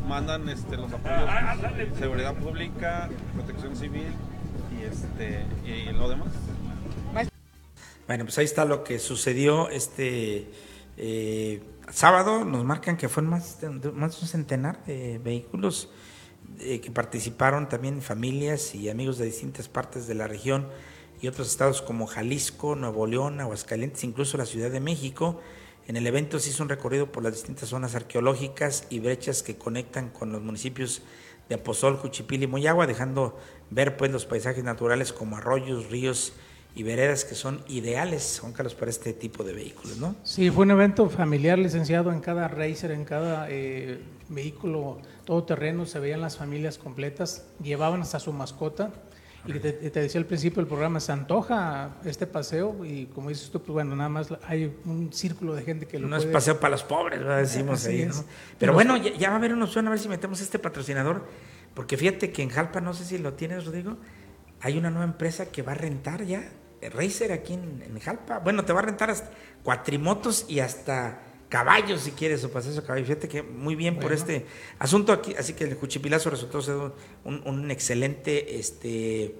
[0.06, 4.12] mandan este, los apoyos de seguridad pública, protección civil
[4.78, 6.28] y, este, y lo demás.
[8.06, 10.46] Bueno, pues ahí está lo que sucedió este
[10.96, 11.60] eh,
[11.92, 15.90] sábado nos marcan que fueron más de, más de un centenar de vehículos
[16.60, 20.66] eh, que participaron también familias y amigos de distintas partes de la región
[21.20, 25.40] y otros estados como Jalisco, Nuevo León, Aguascalientes, incluso la Ciudad de México.
[25.86, 29.56] En el evento se hizo un recorrido por las distintas zonas arqueológicas y brechas que
[29.56, 31.02] conectan con los municipios
[31.48, 33.38] de Aposol, Juchipil y Moyagua, dejando
[33.70, 36.34] ver pues los paisajes naturales como arroyos, ríos
[36.74, 40.14] y veredas que son ideales, Juan Carlos, para este tipo de vehículos, ¿no?
[40.22, 45.98] Sí, fue un evento familiar licenciado en cada racer, en cada eh, vehículo todoterreno, se
[45.98, 48.92] veían las familias completas, llevaban hasta su mascota.
[49.46, 53.50] Y te, te, decía al principio del programa, se antoja este paseo y como dices
[53.50, 56.28] tú, pues bueno, nada más hay un círculo de gente que lo No puede...
[56.28, 57.38] es paseo para los pobres, ¿verdad?
[57.38, 58.14] decimos ahí, ¿no?
[58.58, 61.24] Pero bueno, ya, ya, va a haber una opción, a ver si metemos este patrocinador,
[61.72, 63.96] porque fíjate que en Jalpa, no sé si lo tienes, Rodrigo,
[64.60, 68.38] hay una nueva empresa que va a rentar ya Racer aquí en, Jalpa.
[68.38, 69.30] Bueno, te va a rentar hasta
[69.62, 73.08] cuatrimotos y hasta caballos si quieres o paseos a caballos.
[73.08, 74.46] Fíjate que muy bien por este
[74.78, 75.34] asunto aquí.
[75.34, 76.76] Así que el Cuchipilazo resultó ser
[77.24, 79.34] un, excelente este,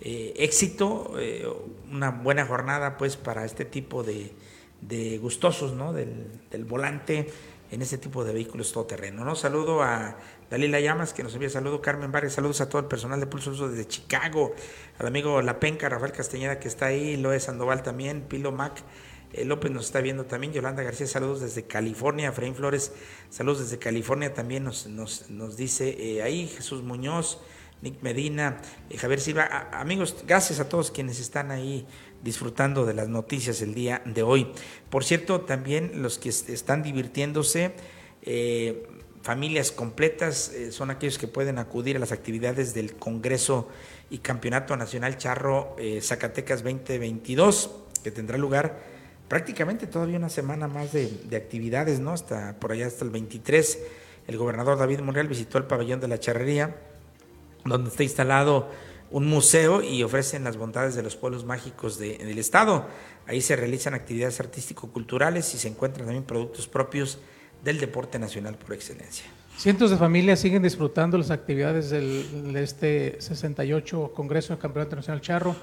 [0.00, 1.46] eh, éxito, eh,
[1.90, 4.32] una buena jornada pues para este tipo de,
[4.80, 5.92] de gustosos ¿no?
[5.92, 7.28] del, del volante
[7.70, 9.24] en ese tipo de vehículos todoterreno.
[9.24, 9.34] ¿no?
[9.34, 10.16] Saludo a
[10.52, 13.52] Dalila Llamas, que nos envía saludo, Carmen Vargas, saludos a todo el personal de Pulso
[13.52, 14.54] Uso desde Chicago,
[14.98, 18.82] al amigo La Penca, Rafael Castañeda, que está ahí, Loe Sandoval también, Pilo Mac,
[19.32, 22.92] eh, López nos está viendo también, Yolanda García, saludos desde California, Efraín Flores,
[23.30, 24.64] saludos desde California también.
[24.64, 27.40] Nos, nos, nos dice eh, ahí, Jesús Muñoz,
[27.80, 28.60] Nick Medina,
[28.90, 31.86] eh, Javier Silva, amigos, gracias a todos quienes están ahí
[32.22, 34.52] disfrutando de las noticias el día de hoy.
[34.90, 37.72] Por cierto, también los que están divirtiéndose,
[38.24, 38.86] eh,
[39.22, 43.68] familias completas, eh, son aquellos que pueden acudir a las actividades del Congreso
[44.10, 47.70] y Campeonato Nacional Charro eh, Zacatecas 2022,
[48.02, 48.80] que tendrá lugar
[49.28, 52.12] prácticamente todavía una semana más de, de, actividades, ¿no?
[52.12, 53.78] Hasta por allá hasta el 23.
[54.26, 56.76] El gobernador David Monreal visitó el pabellón de la charrería,
[57.64, 58.68] donde está instalado
[59.12, 62.86] un museo y ofrecen las bondades de los pueblos mágicos de, del estado.
[63.26, 67.18] Ahí se realizan actividades artístico-culturales y se encuentran también productos propios
[67.62, 69.26] del deporte nacional por excelencia.
[69.56, 75.20] Cientos de familias siguen disfrutando las actividades del, de este 68 Congreso del Campeonato Nacional
[75.20, 75.54] Charro.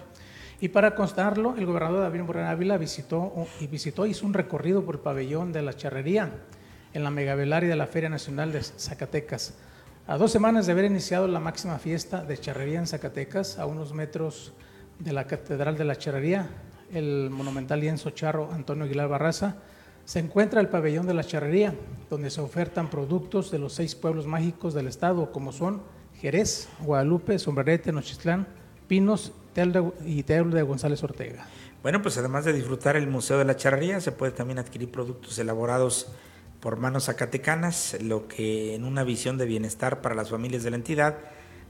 [0.61, 4.95] Y para constarlo, el gobernador David Moreno Ávila visitó y visitó, hizo un recorrido por
[4.95, 6.31] el pabellón de la charrería
[6.93, 9.55] en la megavelaria de la Feria Nacional de Zacatecas.
[10.07, 13.93] A dos semanas de haber iniciado la máxima fiesta de charrería en Zacatecas, a unos
[13.93, 14.53] metros
[14.97, 16.49] de la Catedral de la Charrería,
[16.91, 19.57] el monumental lienzo charro Antonio Aguilar Barraza,
[20.09, 21.75] se encuentra el pabellón de la charrería,
[22.09, 25.83] donde se ofertan productos de los seis pueblos mágicos del estado, como son
[26.19, 28.47] Jerez, Guadalupe, Sombrerete, Nochistlán,
[28.87, 29.33] Pinos
[30.03, 31.45] y Teul de González Ortega.
[31.83, 35.37] Bueno, pues además de disfrutar el Museo de la Charrería, se puede también adquirir productos
[35.37, 36.07] elaborados
[36.59, 40.77] por manos zacatecanas, lo que en una visión de bienestar para las familias de la
[40.77, 41.19] entidad,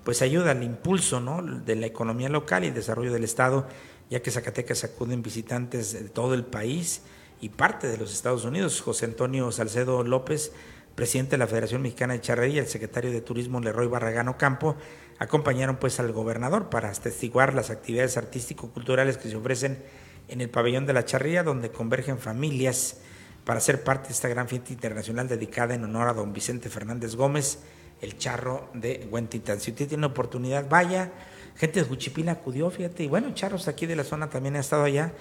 [0.05, 1.41] pues ayuda al impulso ¿no?
[1.41, 3.67] de la economía local y desarrollo del Estado,
[4.09, 7.01] ya que Zacatecas acuden visitantes de todo el país
[7.41, 8.81] y parte de los Estados Unidos.
[8.81, 10.51] José Antonio Salcedo López,
[10.95, 14.75] presidente de la Federación Mexicana de Charrería, el secretario de Turismo Leroy Barragano Campo,
[15.17, 19.83] acompañaron pues al gobernador para atestiguar las actividades artístico-culturales que se ofrecen
[20.27, 22.97] en el pabellón de la Charrería, donde convergen familias
[23.45, 27.15] para ser parte de esta gran fiesta internacional dedicada en honor a don Vicente Fernández
[27.15, 27.59] Gómez,
[28.01, 29.59] el charro de Huentitán.
[29.59, 31.11] Si usted tiene oportunidad, vaya.
[31.55, 34.83] Gente de Juchipila acudió, fíjate, y bueno, charros aquí de la zona también ha estado
[34.83, 35.11] allá,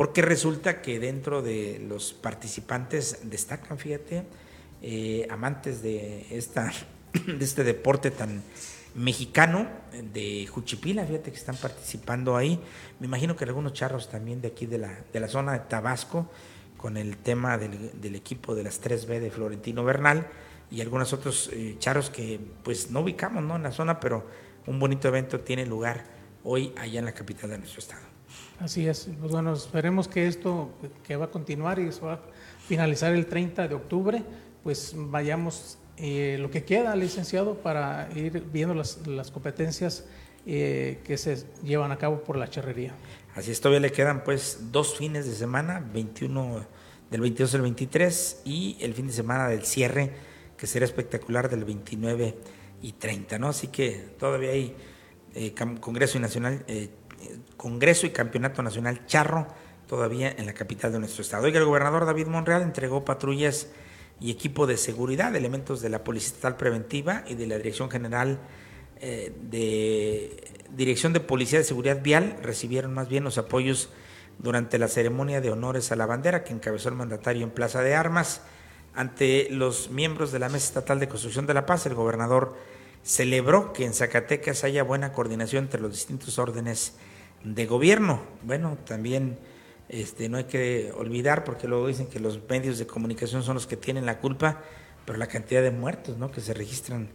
[0.00, 4.24] porque resulta que dentro de los participantes destacan, fíjate,
[4.80, 6.72] eh, amantes de, esta,
[7.26, 8.42] de este deporte tan
[8.94, 9.68] mexicano
[10.14, 12.58] de Juchipila, fíjate que están participando ahí.
[12.98, 16.30] Me imagino que algunos charros también de aquí de la, de la zona de Tabasco
[16.78, 20.28] con el tema del, equipo de las 3B de Florentino Bernal
[20.70, 23.56] y algunos otros eh, charos que pues no ubicamos ¿no?
[23.56, 24.24] en la zona, pero
[24.66, 26.04] un bonito evento tiene lugar
[26.42, 28.09] hoy allá en la capital de nuestro estado.
[28.60, 30.70] Así es, pues bueno, esperemos que esto
[31.02, 32.20] que va a continuar y se va a
[32.68, 34.22] finalizar el 30 de octubre,
[34.62, 40.04] pues vayamos eh, lo que queda, licenciado, para ir viendo las, las competencias
[40.46, 42.94] eh, que se llevan a cabo por la charrería.
[43.34, 46.66] Así es, todavía le quedan pues dos fines de semana, 21
[47.10, 50.12] del 22 al 23 y el fin de semana del cierre,
[50.56, 52.36] que será espectacular del 29
[52.82, 53.48] y 30, ¿no?
[53.48, 54.74] Así que todavía hay
[55.34, 56.90] eh, Congreso Nacional, eh,
[57.56, 59.46] Congreso y Campeonato Nacional Charro
[59.86, 61.44] todavía en la capital de nuestro estado.
[61.44, 63.68] Oiga, el gobernador David Monreal entregó patrullas
[64.20, 68.38] y equipo de seguridad, elementos de la Policía Estatal Preventiva y de la Dirección General
[69.00, 70.36] eh, de
[70.76, 73.88] Dirección de Policía de Seguridad Vial recibieron más bien los apoyos
[74.38, 77.94] durante la ceremonia de honores a la bandera que encabezó el mandatario en Plaza de
[77.94, 78.42] Armas.
[78.94, 82.54] Ante los miembros de la Mesa Estatal de Construcción de la Paz, el gobernador
[83.02, 86.94] celebró que en Zacatecas haya buena coordinación entre los distintos órdenes
[87.44, 88.20] de gobierno.
[88.42, 89.38] Bueno, también
[89.88, 93.66] este, no hay que olvidar, porque luego dicen que los medios de comunicación son los
[93.66, 94.62] que tienen la culpa,
[95.04, 96.30] pero la cantidad de muertos ¿no?
[96.30, 97.08] que se registran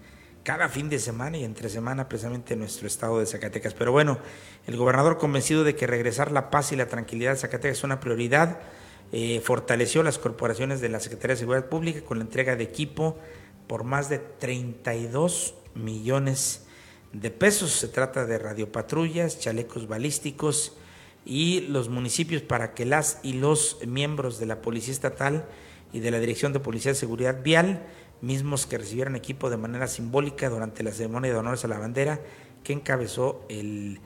[0.43, 3.73] cada fin de semana y entre semana precisamente en nuestro estado de Zacatecas.
[3.73, 4.19] Pero bueno,
[4.67, 7.99] el gobernador convencido de que regresar la paz y la tranquilidad de Zacatecas es una
[7.99, 8.59] prioridad,
[9.11, 13.17] eh, fortaleció las corporaciones de la Secretaría de Seguridad Pública con la entrega de equipo
[13.67, 16.65] por más de 32 millones
[17.13, 17.71] de pesos.
[17.71, 20.73] Se trata de radiopatrullas, chalecos balísticos
[21.25, 25.45] y los municipios para que las y los miembros de la Policía Estatal
[25.93, 27.83] y de la Dirección de Policía de Seguridad Vial
[28.21, 32.21] mismos que recibieron equipo de manera simbólica durante la ceremonia de honores a la bandera
[32.63, 33.99] que encabezó el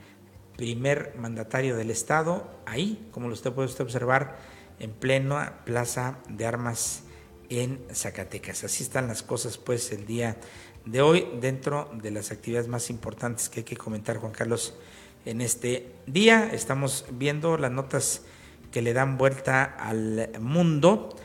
[0.56, 4.36] primer mandatario del Estado, ahí, como lo usted puede usted observar,
[4.78, 7.04] en plena plaza de armas
[7.48, 8.64] en Zacatecas.
[8.64, 10.36] Así están las cosas, pues, el día
[10.84, 14.74] de hoy, dentro de las actividades más importantes que hay que comentar, Juan Carlos,
[15.24, 16.50] en este día.
[16.52, 18.22] Estamos viendo las notas
[18.70, 21.16] que le dan vuelta al mundo.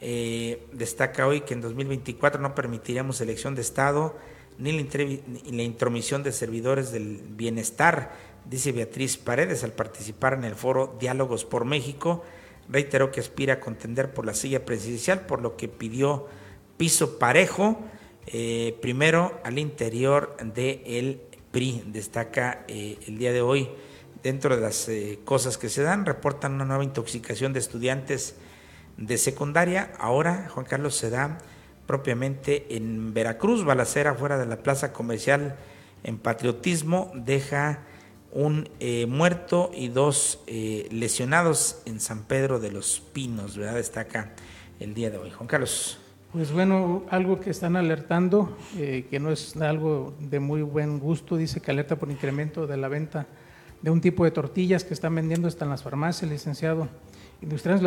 [0.00, 4.16] Eh, destaca hoy que en 2024 no permitiremos elección de Estado
[4.58, 8.12] ni la, intromisión de servidores del bienestar,
[8.44, 12.24] dice Beatriz Paredes al participar en el foro Diálogos por México.
[12.68, 16.28] Reiteró que aspira a contender por la silla presidencial, por lo que pidió
[16.76, 17.82] piso parejo,
[18.26, 21.84] eh, primero al interior del PRI.
[21.86, 23.68] Destaca eh, el día de hoy,
[24.22, 24.90] dentro de las
[25.24, 28.36] cosas que se dan, reportan una nueva intoxicación de estudiantes
[28.96, 29.92] de secundaria.
[29.98, 31.38] Ahora, Juan Carlos, se da
[31.86, 35.56] propiamente en Veracruz, balacera fuera de la plaza comercial
[36.02, 37.82] en patriotismo, deja
[38.32, 43.76] un eh, muerto y dos eh, lesionados en San Pedro de los Pinos, ¿verdad?
[43.76, 44.32] Destaca
[44.80, 45.30] el día de hoy.
[45.30, 46.03] Juan Carlos.
[46.34, 51.36] Pues bueno, algo que están alertando, eh, que no es algo de muy buen gusto,
[51.36, 53.28] dice que alerta por incremento de la venta
[53.80, 56.88] de un tipo de tortillas que están vendiendo hasta en las farmacias, licenciado
[57.40, 57.84] industriales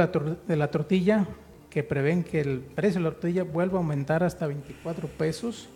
[0.47, 1.27] de la tortilla
[1.69, 5.67] que prevén que el precio de la tortilla vuelva a aumentar hasta 24 pesos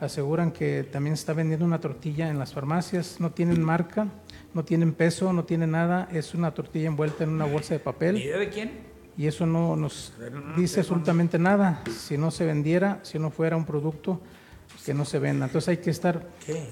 [0.00, 4.08] aseguran que también se está vendiendo una tortilla en las farmacias, no tienen marca,
[4.54, 8.16] no tienen peso, no tienen nada, es una tortilla envuelta en una bolsa de papel.
[8.16, 8.87] ¿Video de quién?
[9.18, 10.12] Y eso no nos
[10.56, 11.82] dice absolutamente nada.
[11.90, 14.20] Si no se vendiera, si no fuera un producto
[14.86, 15.46] que no se venda.
[15.46, 16.24] Entonces hay que estar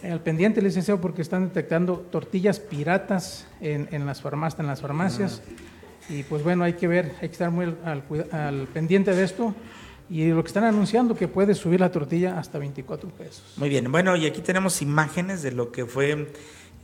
[0.05, 5.43] al pendiente, licenciado, porque están detectando tortillas piratas en, en las farmacias, en las farmacias.
[6.09, 9.53] Y pues bueno, hay que ver, hay que estar muy al, al pendiente de esto.
[10.09, 13.55] Y lo que están anunciando que puede subir la tortilla hasta 24 pesos.
[13.57, 16.33] Muy bien, bueno, y aquí tenemos imágenes de lo que fue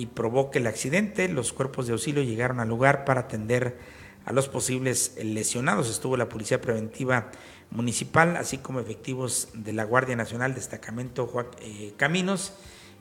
[0.01, 1.29] y provoca el accidente.
[1.29, 3.77] Los cuerpos de auxilio llegaron al lugar para atender
[4.25, 5.91] a los posibles lesionados.
[5.91, 7.31] Estuvo la Policía Preventiva
[7.71, 11.31] Municipal, así como efectivos de la Guardia Nacional, destacamento
[11.61, 12.55] eh, Caminos,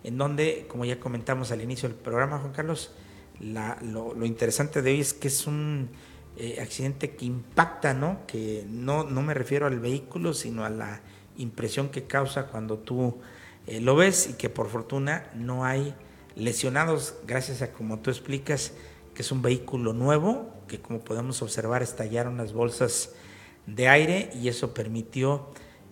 [0.03, 2.91] en donde, como ya comentamos al inicio del programa, Juan Carlos,
[3.39, 5.89] lo interesante de hoy es que es un
[6.35, 8.27] eh, accidente que impacta, ¿no?
[8.27, 10.99] Que no, no me refiero al vehículo, sino a la
[11.37, 13.19] impresión que causa cuando tú
[13.67, 15.95] eh, lo ves y que por fortuna no hay
[16.39, 18.73] lesionados, gracias a como tú explicas,
[19.13, 23.13] que es un vehículo nuevo, que como podemos observar estallaron las bolsas
[23.65, 25.47] de aire y eso permitió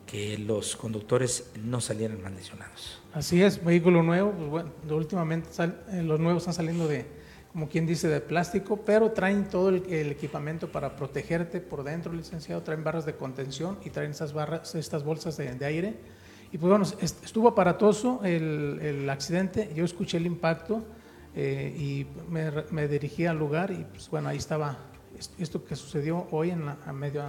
[0.05, 3.01] que los conductores no salieran mal lesionados.
[3.13, 7.05] Así es, vehículo nuevo, pues bueno, últimamente sal- eh, los nuevos están saliendo de,
[7.51, 12.13] como quien dice, de plástico, pero traen todo el, el equipamiento para protegerte por dentro,
[12.13, 16.16] licenciado, traen barras de contención y traen esas barras, estas bolsas de, de aire.
[16.51, 20.83] Y pues bueno, est- estuvo aparatoso el, el accidente, yo escuché el impacto
[21.35, 24.77] eh, y me, me dirigí al lugar y pues bueno, ahí estaba
[25.17, 27.23] est- esto que sucedió hoy en la, a medio,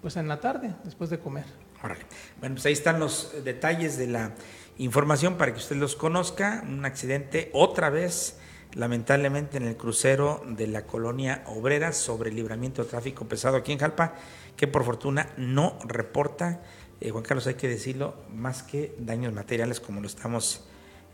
[0.00, 1.44] pues en la tarde, después de comer.
[1.82, 2.00] Órale.
[2.40, 4.32] Bueno, pues ahí están los detalles de la
[4.78, 6.64] información para que usted los conozca.
[6.66, 8.38] Un accidente otra vez,
[8.72, 13.72] lamentablemente, en el crucero de la colonia obrera sobre el libramiento de tráfico pesado aquí
[13.72, 14.14] en Jalpa,
[14.56, 16.62] que por fortuna no reporta,
[17.00, 20.64] eh, Juan Carlos, hay que decirlo, más que daños materiales como lo estamos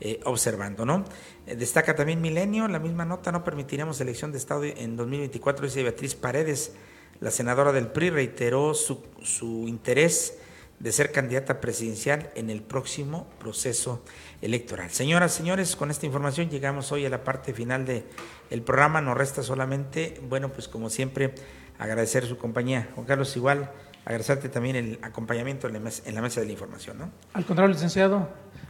[0.01, 1.05] eh, observando, ¿no?
[1.47, 5.83] Eh, destaca también Milenio, la misma nota, no permitiremos elección de Estado en 2024, dice
[5.83, 6.72] Beatriz Paredes,
[7.20, 10.39] la senadora del PRI reiteró su, su interés
[10.78, 14.03] de ser candidata presidencial en el próximo proceso
[14.41, 14.91] electoral.
[14.91, 18.05] Señoras, señores, con esta información llegamos hoy a la parte final del
[18.49, 19.03] el programa.
[19.03, 21.35] Nos resta solamente, bueno, pues como siempre,
[21.78, 22.89] agradecer su compañía.
[22.95, 23.70] Juan Carlos, igual,
[24.05, 27.11] agradecerte también el acompañamiento en la mesa, en la mesa de la información, ¿no?
[27.32, 28.28] Al contrario, licenciado,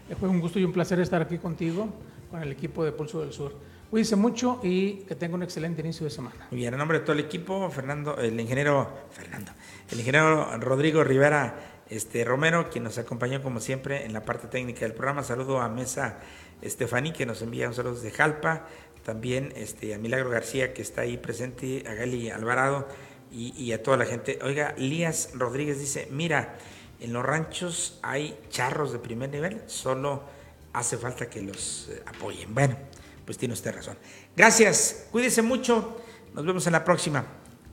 [0.08, 1.88] eh, fue un gusto y un placer estar aquí contigo,
[2.30, 3.54] con el equipo de Pulso del Sur.
[3.90, 6.46] Cuídense mucho y que tenga un excelente inicio de semana.
[6.50, 9.50] Muy bien, en nombre de todo el equipo, Fernando, el ingeniero Fernando,
[9.90, 11.56] el ingeniero Rodrigo Rivera
[11.88, 15.24] este, Romero, quien nos acompañó como siempre en la parte técnica del programa.
[15.24, 16.20] Saludo a Mesa
[16.62, 18.66] Estefaní, que nos envía un saludo desde Jalpa.
[19.04, 22.86] También este, a Milagro García, que está ahí presente, a Gali Alvarado
[23.32, 24.38] y, a toda la gente.
[24.42, 26.58] Oiga, Lías Rodríguez dice, mira,
[27.00, 30.24] en los ranchos hay charros de primer nivel, solo
[30.72, 32.52] hace falta que los eh, apoyen.
[32.54, 32.76] Bueno,
[33.24, 33.96] pues tiene usted razón.
[34.36, 36.00] Gracias, cuídese mucho,
[36.34, 37.24] nos vemos en la próxima.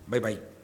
[0.08, 0.58] Bye bye.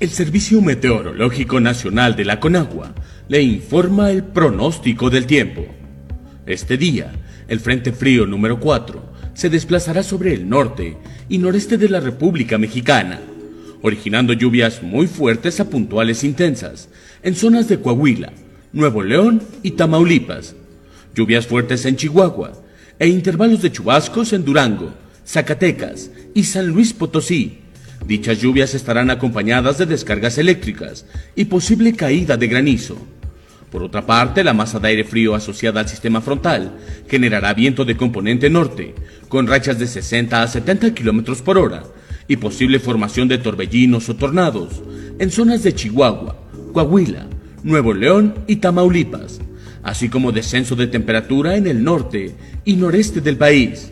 [0.00, 2.94] El Servicio Meteorológico Nacional de la Conagua
[3.28, 5.64] le informa el pronóstico del tiempo.
[6.46, 7.12] Este día,
[7.48, 10.96] el Frente Frío número 4 se desplazará sobre el norte
[11.28, 13.20] y noreste de la República Mexicana,
[13.82, 16.88] originando lluvias muy fuertes a puntuales intensas
[17.22, 18.32] en zonas de Coahuila,
[18.72, 20.54] Nuevo León y Tamaulipas,
[21.14, 22.52] lluvias fuertes en Chihuahua
[22.98, 24.94] e intervalos de chubascos en Durango,
[25.26, 27.58] Zacatecas y San Luis Potosí.
[28.06, 32.98] Dichas lluvias estarán acompañadas de descargas eléctricas y posible caída de granizo.
[33.74, 36.76] Por otra parte, la masa de aire frío asociada al sistema frontal
[37.08, 38.94] generará viento de componente norte,
[39.28, 41.82] con rachas de 60 a 70 kilómetros por hora
[42.28, 44.80] y posible formación de torbellinos o tornados,
[45.18, 46.36] en zonas de Chihuahua,
[46.72, 47.26] Coahuila,
[47.64, 49.40] Nuevo León y Tamaulipas,
[49.82, 53.90] así como descenso de temperatura en el norte y noreste del país.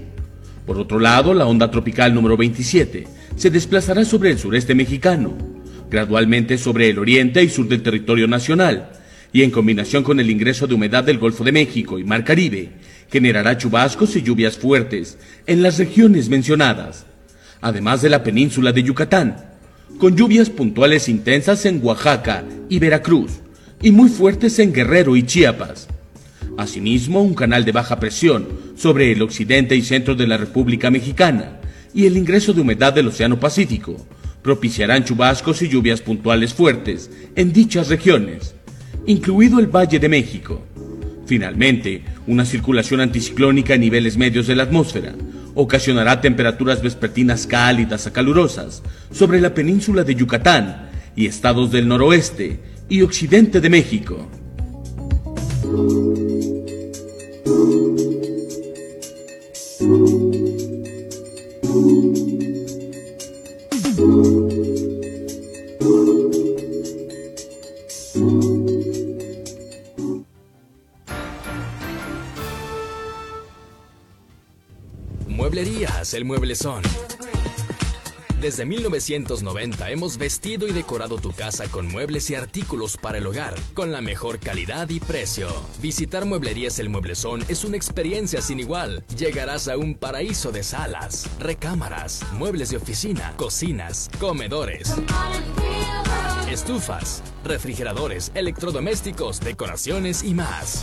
[0.64, 5.36] Por otro lado, la onda tropical número 27 se desplazará sobre el sureste mexicano,
[5.90, 9.01] gradualmente sobre el oriente y sur del territorio nacional,
[9.32, 12.70] y en combinación con el ingreso de humedad del Golfo de México y Mar Caribe,
[13.10, 17.06] generará chubascos y lluvias fuertes en las regiones mencionadas,
[17.60, 19.36] además de la península de Yucatán,
[19.98, 23.40] con lluvias puntuales intensas en Oaxaca y Veracruz,
[23.80, 25.88] y muy fuertes en Guerrero y Chiapas.
[26.56, 31.60] Asimismo, un canal de baja presión sobre el occidente y centro de la República Mexicana
[31.94, 33.96] y el ingreso de humedad del Océano Pacífico
[34.42, 38.54] propiciarán chubascos y lluvias puntuales fuertes en dichas regiones,
[39.06, 40.62] incluido el Valle de México.
[41.26, 45.14] Finalmente, una circulación anticiclónica a niveles medios de la atmósfera
[45.54, 52.60] ocasionará temperaturas vespertinas cálidas a calurosas sobre la península de Yucatán y estados del noroeste
[52.88, 54.28] y occidente de México.
[76.24, 76.82] Mueblerías El.
[78.40, 83.54] Desde 1990 hemos vestido y decorado tu casa con muebles y artículos para el hogar,
[83.72, 85.48] con la mejor calidad y precio.
[85.80, 89.04] Visitar Mueblerías El Mueblezón es una experiencia sin igual.
[89.16, 94.92] Llegarás a un paraíso de salas, recámaras, muebles de oficina, cocinas, comedores,
[96.50, 100.82] estufas, refrigeradores, electrodomésticos, decoraciones y más.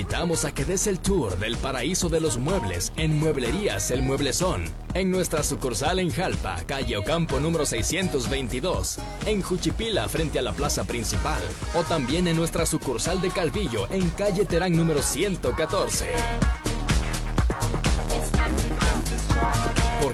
[0.00, 4.64] Invitamos a que des el tour del paraíso de los muebles en Mueblerías El Mueblezón,
[4.94, 8.96] en nuestra sucursal en Jalpa, calle Ocampo número 622,
[9.26, 11.42] en Juchipila frente a la plaza principal,
[11.74, 16.06] o también en nuestra sucursal de Calvillo en calle Terán número 114.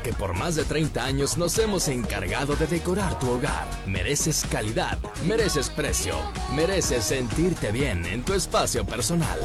[0.06, 3.66] Porque por más de 30 años nos hemos encargado de decorar tu hogar.
[3.86, 6.14] Mereces calidad, mereces precio,
[6.54, 9.36] mereces sentirte bien en tu espacio personal.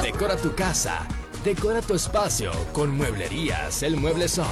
[0.00, 1.06] Decora tu casa,
[1.44, 4.46] decora tu espacio con Mueblerías El Mueblezón.